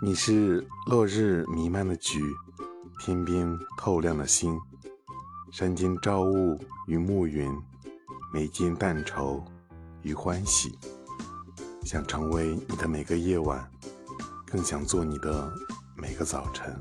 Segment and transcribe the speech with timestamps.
[0.00, 2.20] 你是落日弥漫的菊，
[3.00, 4.58] 天边透亮的星，
[5.50, 7.52] 山间朝雾与暮云，
[8.32, 9.44] 眉间淡愁
[10.02, 10.78] 与欢喜。
[11.84, 13.70] 想成为你的每个夜晚，
[14.46, 15.52] 更想做你的
[15.96, 16.78] 每个早晨。